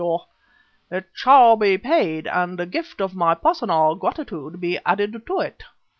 It 0.89 1.09
shall 1.13 1.57
be 1.57 1.77
paid 1.77 2.25
and 2.25 2.57
the 2.57 2.65
gift 2.65 3.01
of 3.01 3.13
my 3.13 3.35
personal 3.35 3.93
gratitude 3.93 4.59
be 4.59 4.79
added 4.83 5.23
to 5.27 5.39
it." 5.41 5.61